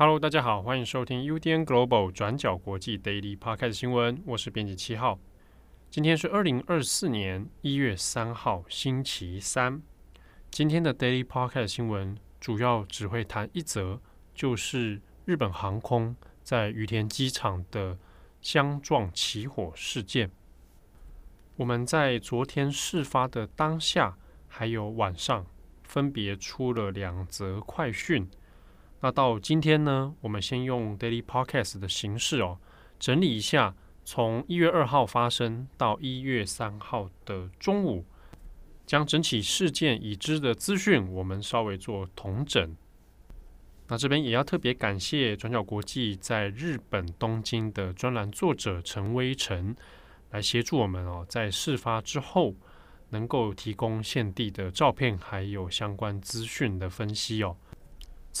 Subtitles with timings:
[0.00, 5.18] Hello，大家好，欢迎收听 UDN Global 转角国际 Daily Podcast 新闻，我是编辑七号。
[5.90, 9.82] 今天是二零二四年一月三号，星期三。
[10.52, 13.98] 今天的 Daily Podcast 新闻主要只会谈一则，
[14.36, 17.98] 就是日本航空在羽田机场的
[18.40, 20.30] 相撞起火事件。
[21.56, 25.44] 我们在昨天事发的当下，还有晚上，
[25.82, 28.30] 分别出了两则快讯。
[29.00, 32.58] 那到今天呢，我们先用 Daily Podcast 的形式哦，
[32.98, 33.74] 整理一下
[34.04, 38.04] 从一月二号发生到一月三号的中午，
[38.84, 42.74] 将整起事件已知的资讯，我们稍微做统整。
[43.86, 49.76] 那这边也要特别感谢转角国际在日本东京的专栏作者陈威成，
[50.30, 52.54] 来协助我们哦，在事发之后
[53.10, 57.56] 能够提供现地的照片，还有相关资讯的分析哦。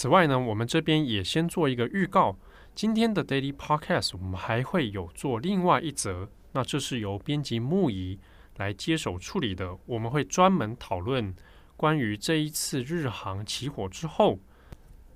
[0.00, 2.38] 此外呢，我们这边也先做一个预告。
[2.72, 8.20] 今天的 Daily Podcast 我们还会有做另外一则，那这是由编辑木仪
[8.58, 9.76] 来接手处理的。
[9.86, 11.34] 我们会专门讨论
[11.76, 14.38] 关于这一次日航起火之后，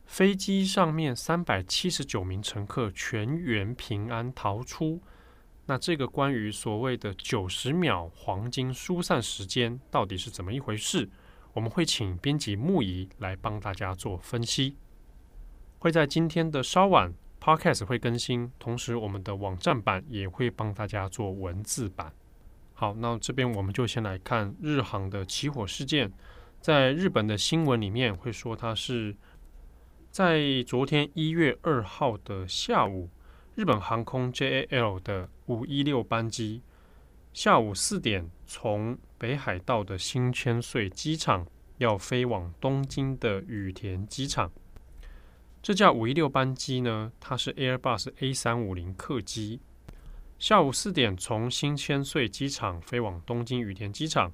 [0.05, 5.01] 飞机上面三百七十九名乘客全员平安逃出。
[5.67, 11.09] 那这个关于所谓的九十秒黄金疏散时间到底是怎么一回事？
[11.55, 14.75] 我们会请编辑木仪来帮大家做分析，
[15.83, 22.13] 会在今天的稍晚，Podcast 会更新，同时我们的网站版也会帮大家做文字版。
[22.73, 26.13] 好，那这边我们就先来看日航的起火事件，
[26.61, 29.17] 在日本的新闻里面会说，它是
[30.13, 33.09] 在昨天一月二号的下午，
[33.57, 36.63] 日本航空 JAL 的五一六班机。
[37.33, 41.45] 下午四点，从北海道的新千岁机场
[41.79, 44.53] 要飞往东京的羽田机场。
[45.63, 49.61] 这架五一六班机呢，它是 Airbus A 三五零客机。
[50.37, 54.33] 下午四点从新千岁机场飞往东京羽田机场，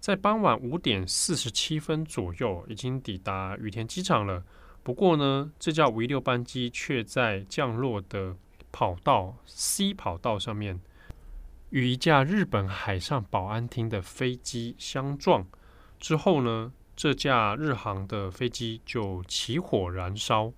[0.00, 4.42] 在傍晚五点四十七分左右已经抵达羽田机场了。
[4.82, 8.34] 不过呢，这架五一六班机却在降落的
[8.72, 10.80] 跑道 C 跑道上面。
[11.70, 15.46] 与一架日本海上保安厅的飞机相撞
[16.00, 20.52] 之后呢，这架日航的飞机就起火燃烧，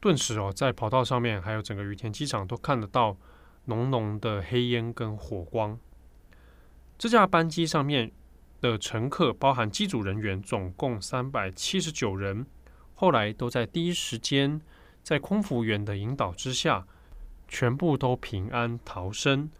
[0.00, 3.16] 顿时哦，在跑道上面还有整个羽田机场都看得到
[3.64, 5.78] 浓浓的黑烟跟火光。
[6.96, 8.12] 这架班机上面
[8.60, 12.46] 的乘客，包含机组人员，总共三百七十九人，
[12.94, 14.60] 后来都在第一时间
[15.02, 16.86] 在空服员的引导之下，
[17.48, 19.50] 全部都平安逃生。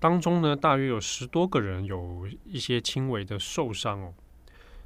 [0.00, 4.14] 当中呢，大约有十多个人有一些轻微的受伤哦。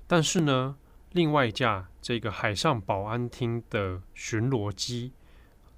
[0.07, 0.77] 但是呢，
[1.13, 5.13] 另外一架这个海上保安厅的巡逻机，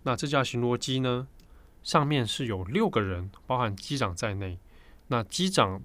[0.02, 1.28] 那这架巡逻机呢，
[1.82, 4.58] 上面是有六个人，包含机长在内。
[5.08, 5.80] 那机长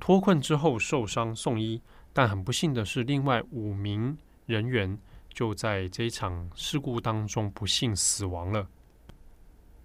[0.00, 1.80] 脱困之后受伤送医，
[2.12, 4.98] 但很不幸的是，另外五名人员
[5.32, 8.68] 就在这一场事故当中不幸死亡了。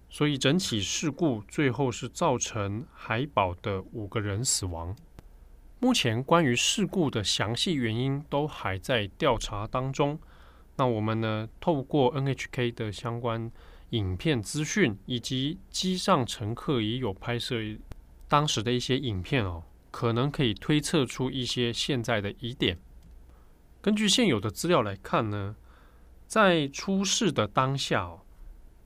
[0.08, 4.94] 所以整起事故最后是造成海保的五个人死亡。
[5.84, 10.18] 目前关于事故的详细原因都还在调查当中。
[10.76, 13.52] 那我们呢，透过 NHK 的相关
[13.90, 17.56] 影片资讯，以及机上乘客也有拍摄
[18.26, 22.78] 当时的一些影片哦，可能可以推测出一些现在的疑点。
[23.82, 25.54] 根据现有的资料来看呢，
[26.26, 28.22] 在出事的当下哦。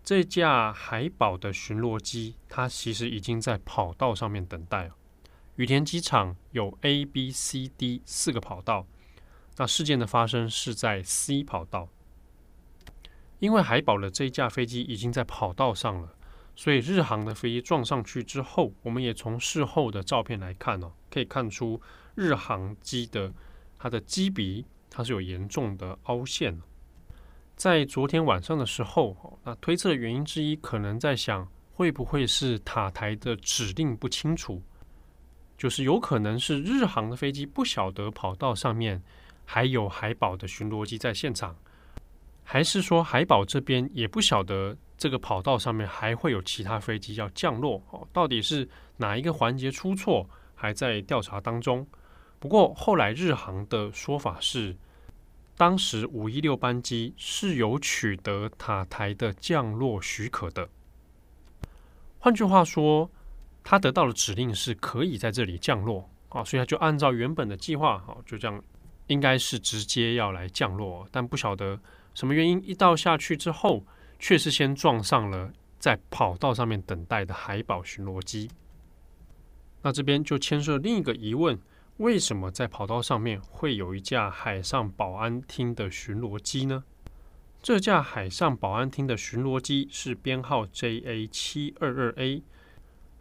[0.02, 4.97] 这架海宝的巡逻机，它其实已经在跑道上面等待哦。
[5.58, 8.86] 羽田机场有 A、B、C、D 四个跑道，
[9.56, 11.88] 那事件的发生是在 C 跑道。
[13.40, 16.14] 因为海保的这一架飞机已经在跑道上了，
[16.54, 21.80] 所以日航的飞机撞上去之后，我们也从事后的照片来看哦，可以看出
[22.14, 23.32] 日航机的
[23.80, 26.56] 它的机鼻它是有严重的凹陷。
[27.56, 34.62] 在昨天晚上的时候，那推测的原因之一，可能在想会不会是塔台的指令不清楚，
[35.58, 39.02] 就是有可能是日航的飞机不晓得跑道上面
[39.44, 41.54] 还有海保的巡逻机在现场，
[42.44, 47.82] 还是说海保这边也不晓得这个跑道上面还会有其他飞机要降落？
[47.90, 48.66] 哦，到底是
[48.96, 51.86] 哪一个环节出错，还在调查当中。
[52.38, 54.74] 不过后来日航的说法是。
[55.56, 60.68] 当时五一六班机是有取得塔台的降落许可的，
[62.20, 63.10] 换句话说，
[63.70, 68.64] 他得到的指令是可以在这里降落啊，所以他就按照原本的计划，好，就这样，
[69.08, 71.78] 应该是直接要来降落，但不晓得
[72.14, 72.62] 什么原因？
[72.64, 73.84] 一到下去之后，
[74.18, 78.50] 却是先撞上了在跑道上面等待的海保巡逻机。
[79.82, 81.60] 那这边就牵涉另一个疑问：
[81.98, 86.84] 为什么在跑道上面会有一架海上保安厅的巡逻机呢？
[87.60, 92.42] 这架海上保安厅的巡逻机是编号 JA 七二二 A，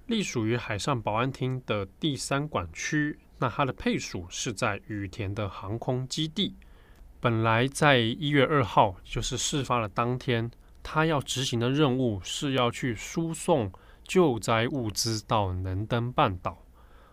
[0.08, 3.20] 隶属于海上保安厅的第三管区。
[3.40, 6.56] 那它的配属是在羽田的航空基地。
[7.20, 10.50] 本来在一月二号，就是事发的当天，
[10.82, 13.72] 他要执行的任务是要去输送
[14.04, 16.64] 救灾物资到能登半岛。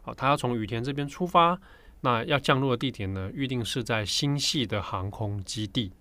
[0.02, 1.58] 好，他要从羽田这边出发，
[2.02, 5.92] 那要降落的地点呢，预定是在新系的航空基地。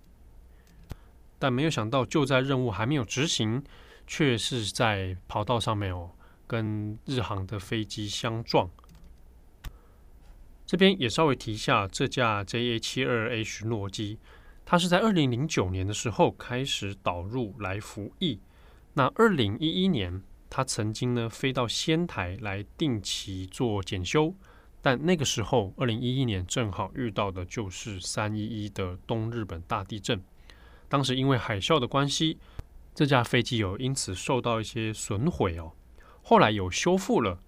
[1.38, 3.62] 但没有想到，救灾任务还没有执行，
[4.06, 6.10] 却是在跑道上面哦，
[6.46, 8.68] 跟日航的飞机相撞。
[10.66, 14.18] 这边也稍微提一下，这架 JA 七二二 A 巡逻机，
[14.64, 18.40] 它是在二零零九年的时候开始导入来服役。
[18.94, 24.34] 那二零一一年，它曾经呢飞到仙台来定期做检修，
[24.80, 30.22] 但那个时候，二零一一年正好遇到的就是三一一的东日本大地震。
[30.88, 32.38] 当时因为海啸的关系，
[32.94, 35.72] 这架飞机有因此受到一些损毁哦。
[36.24, 37.38] 后来有修复了，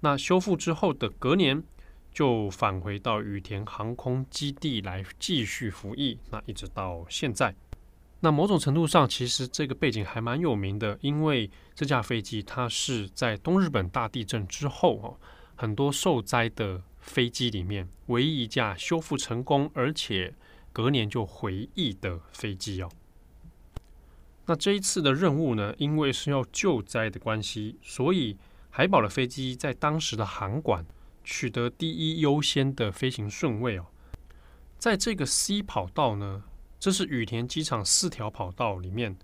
[0.00, 1.64] 那修复之后的隔年
[2.12, 6.18] 就返回到羽田航空基地来继续服役。
[6.30, 7.54] 那一直到现在，
[8.20, 15.16] 那某种程度上其实这个背景还蛮有名的，因为这架飞机它是在东日本大地震之后哦，
[15.56, 20.34] 很多受灾的飞机里面唯一一架修复成功，而且。
[20.70, 22.88] 隔年就回役的飞机哦，
[24.48, 28.34] 那这一次的任务呢，因为是要救灾的关系，所以
[28.70, 30.86] 海保的飞机在当时的航管
[31.22, 33.84] 取得第一优先的飞行顺位哦。
[34.78, 36.44] 在这个 C 跑道呢，
[36.80, 39.18] 这是羽田机场四条跑道里面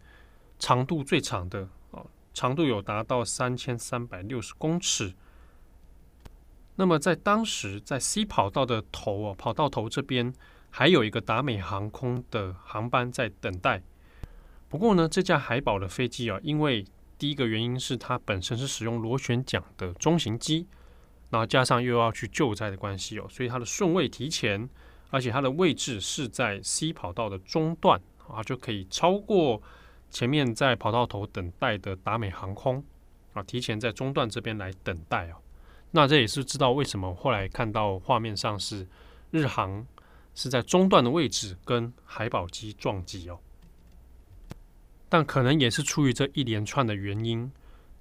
[0.58, 5.14] 长度最长的哦，长度有达到三千三百六十公尺。
[6.76, 10.34] 那么在当时，在 C 跑道的头哦，跑道头这边。
[10.76, 13.80] 还有一个达美航空的航班在等待。
[14.74, 16.84] 不过呢，这架海宝的飞机啊，因为
[17.16, 20.66] 第一个原因是它本身是使用螺旋桨的中型机，
[21.30, 24.68] 然后加上又要去救灾的关系哦，所以它的顺位提前，
[25.10, 29.62] 而且它的位置是在 C 跑道的中段啊，就可以超过
[30.10, 32.82] 前面在跑道头等待的达美航空
[33.32, 35.36] 啊，提前在中段这边来等待哦。
[35.92, 38.84] 那这也是知道为什么后来看到画面上是
[39.30, 39.86] 日航。
[40.36, 43.38] 是在中段的位置跟海宝机撞击哦，
[45.08, 47.50] 但可能也是出于这一连串的原因，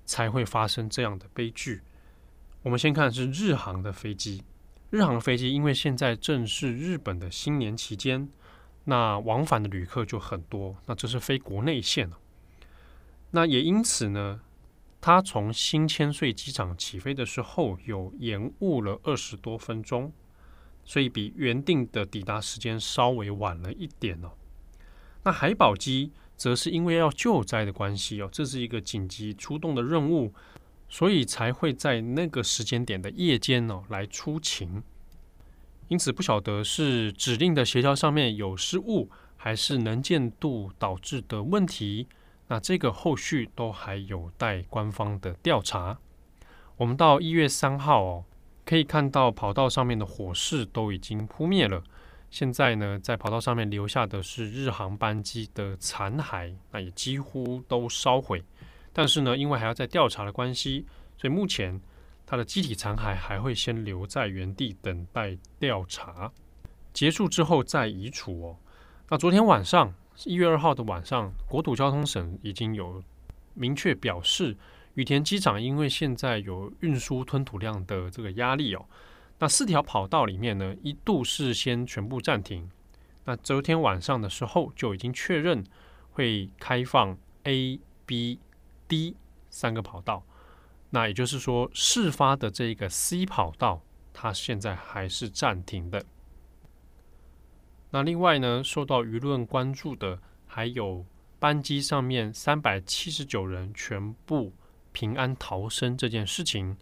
[0.05, 1.81] 才会发生这样的悲剧。
[2.61, 4.43] 我们先看是日航的飞机，
[4.89, 8.29] 日航的飞机因为现在正是日本的新年期间，
[8.85, 12.09] 那往返的旅客就很多，那这是飞国内线。
[13.31, 14.41] 那也因此呢，
[15.01, 20.11] 它从新千岁机场起飞的时候有延误了二十多分钟。
[20.85, 24.33] 所以比原定的抵达时间稍微晚了一点哦。
[25.23, 26.11] 那海保机
[26.43, 30.33] 则是因为要救灾的关系哦，这是一个紧急出动的任务，
[30.89, 34.83] 所以才会在那个时间点的夜间哦来出勤。
[35.87, 42.09] 因此不晓得是指令的协调上面有失误，还是能见度导致的问题。
[42.49, 45.97] 那这个后续都还有待官方的调查。
[46.75, 48.25] 我们到一月三号哦。
[48.65, 51.83] 可以看到跑道上面的火势都已经扑灭了。
[52.33, 58.43] 现在呢，在跑道上面留下的是日航班机的残骸，那也几乎都烧毁。
[58.91, 60.83] 但是呢，因为还要再调查的关系，
[61.15, 61.79] 所以目前
[62.25, 66.31] 它的机体残骸还会先留在原地等待调查
[66.91, 68.57] 结束之后再移除哦。
[69.09, 69.93] 那昨天晚上
[70.25, 73.03] 一月二号的晚上，国土交通省已经有
[73.53, 74.57] 明确表示。
[74.95, 78.85] 羽田机场因为现在有运输吞吐量的这个压力哦，
[79.43, 82.71] 那四条跑道里面呢，一度是先全部暂停。
[83.25, 85.61] 那昨天晚上的时候就已经确认
[86.13, 88.39] 会开放 A、B、
[88.87, 89.17] D
[89.49, 90.23] 三个跑道。
[90.91, 93.81] 那也就是说，事发的这个 C 跑道，
[94.13, 96.05] 它现在还是暂停的。
[97.89, 101.05] 那另外呢，受到舆论关注的还有
[101.37, 104.53] 班机上面三百七十九人全部。
[104.93, 106.77] 平安逃生这件事情，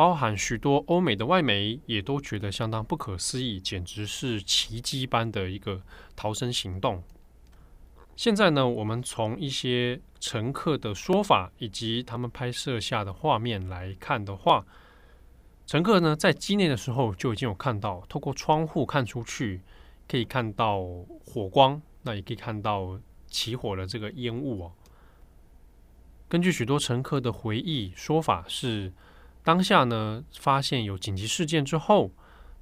[0.00, 5.82] 包含许多欧美的外媒也都觉得相当不可思议，简直是奇迹般的一个
[6.16, 7.02] 逃生行动。
[8.16, 14.64] 现在呢，我们从一些乘客的说法以及他们拍摄下的画面来看的话，
[15.66, 19.60] 乘客呢在机内的时候就已经有看到，透过窗户看出去
[20.08, 20.80] 可以看到
[21.26, 24.72] 火光，那也可以看到起火的这个烟雾哦。
[26.26, 28.90] 根据许多乘客的回忆说法是，
[29.42, 32.10] 当下呢发现有紧急事件之后，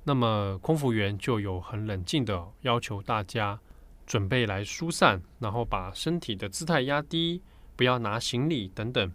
[0.05, 3.59] 那么空服员就有很冷静的要求大家
[4.07, 7.43] 准备来疏散，然后把身体的姿态压低，
[7.77, 9.13] 不要拿行李等等。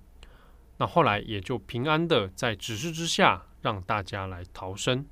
[0.77, 5.05] 那后来也就平安的在指示之下让大家来逃生。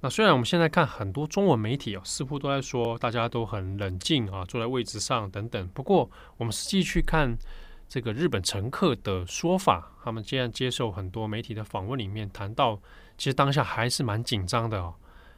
[0.00, 5.66] 那虽然我们现在看很多中文媒体哦，似乎都在说大家都很冷静啊，坐在位置上等等。
[5.68, 7.36] 不过我们实际去看
[7.88, 12.80] 这个日本乘客的说法，他们既然接受很多媒体的访问里面谈到，
[13.16, 14.94] 其实当下还是蛮紧张的哦。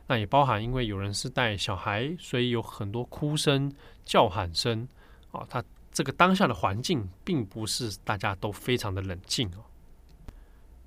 [0.07, 3.71] 那也包含因为有人是带小孩，所以有很多哭声、
[4.05, 4.89] 叫喊声
[5.31, 5.47] 啊。
[5.51, 5.63] 他
[5.93, 9.65] 这个当下的环境并不是大家都非常的冷静哦。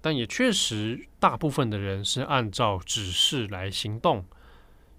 [0.02, 4.26] 但也确实，大部分的人是按照指示来行动。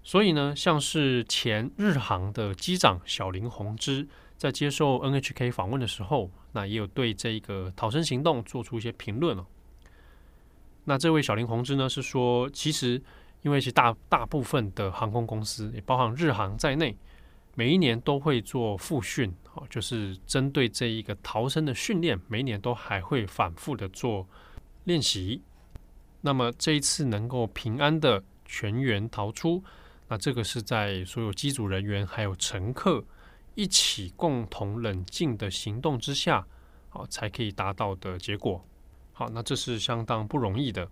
[0.01, 9.45] 所以呢，像是前日航的机长小林宏之在接受 NHK 访问的时候，那也有对这个逃生行动做出一些评论哦。
[10.85, 13.01] 那这位小林宏之呢，是说，其实
[13.41, 16.97] 因为是大大部分的航空公司，也包含日航在内，
[17.55, 24.27] 每一年都会做复训，哦，就是针对这一个逃生的训练，每一年都还会反复的做。
[24.85, 25.41] 练习，
[26.19, 29.63] 那么这一次能够平安的全员逃出，
[30.09, 33.01] 那这个是在所有机组人员还有乘客
[33.55, 36.45] 一起共同冷静的行动之下，
[36.89, 38.65] 好才可以达到的结果。
[39.11, 40.89] 好，那这是相当不容易的。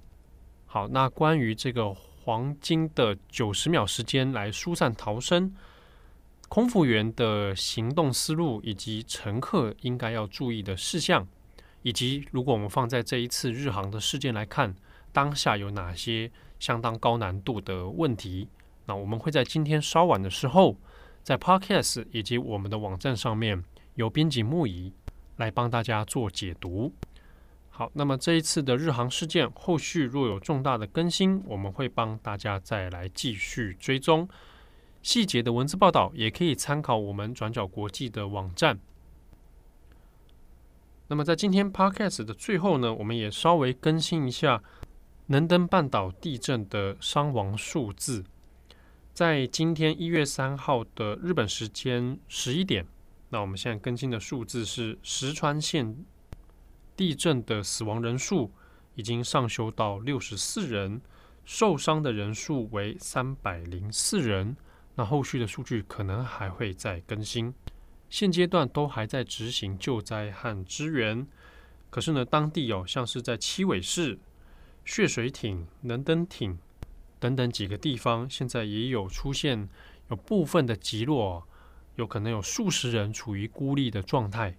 [0.65, 5.53] 好，那关于这个黄金的九十秒时间来疏散逃生，
[6.47, 11.27] 空服员的行动思路以及乘客应该要注意的事项。
[11.83, 14.75] 以及，如果我们放在这一次日航的事件来看，
[15.11, 18.47] 当下有哪些相当高难度的问题？
[18.85, 20.77] 那我们会在今天稍晚的时候，
[21.23, 23.63] 在 Podcast 以及我们的网站上面，
[23.95, 24.93] 由编辑木仪
[25.37, 26.93] 来帮大家做解读。
[27.69, 34.27] 好，那么这一次的日航事件，后续若有重大的更新，我们会帮大家再来继续追踪
[35.01, 38.79] 细节的文字报道，也可以参考我们转角国际的网站。
[41.07, 44.61] 那么在今天 Podcast 的最后呢，我们也稍微更新一下
[45.27, 48.23] 能登半岛地震的伤亡数字。
[49.13, 52.87] 在今天一月三号的日本时间十一点，
[53.29, 56.05] 那我们现在更新的数字是石川县
[56.95, 58.51] 地震的死亡人数
[58.95, 61.01] 已经上修到六十四人，
[61.43, 64.55] 受伤的人数为三百零四人。
[64.95, 67.53] 那后续的数据可能还会再更新。
[68.09, 71.27] 现阶段都还在执行救灾和支援，
[71.89, 74.17] 可是呢，当地哦，像是在七尾市、
[74.85, 76.57] 血水町、能登町
[77.21, 79.69] 等等几个地方，现在也有出现
[80.09, 81.47] 有部分的极落，
[81.95, 84.57] 有可能有数十人处于孤立的状态。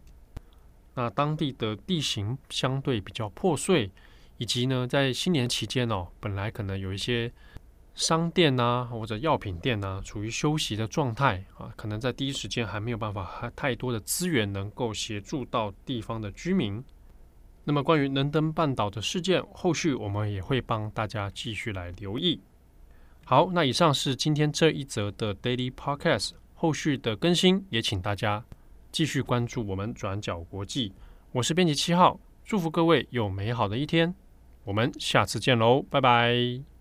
[0.94, 3.90] 那当地的地形相对比较破碎，
[4.38, 7.30] 以及呢，在新年期间哦，本来可能有一些。
[7.94, 16.82] 商店啊，或者药品店啊，处于休息的状态啊，可能在第一时间还没有办法，太多的资源能够协助到地方的居民。
[17.64, 22.40] 那么，关于能登半岛的事件，后续我们也会帮大家继续来留意。
[23.24, 28.44] 好，那以上是今天这一则的 Daily Podcast，后续的更新也请大家
[28.90, 30.92] 继续关注我们转角国际。
[31.30, 34.14] 我是编辑七号，祝福各位有美好的一天，
[34.64, 36.71] 我们下次见喽，拜拜。